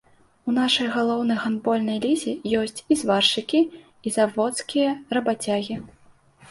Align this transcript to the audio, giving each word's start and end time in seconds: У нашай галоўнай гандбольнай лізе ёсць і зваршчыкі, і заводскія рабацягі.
У 0.51 0.53
нашай 0.59 0.87
галоўнай 0.95 1.37
гандбольнай 1.43 2.01
лізе 2.05 2.33
ёсць 2.63 2.81
і 2.81 2.93
зваршчыкі, 3.03 3.65
і 4.07 4.17
заводскія 4.19 5.01
рабацягі. 5.19 5.81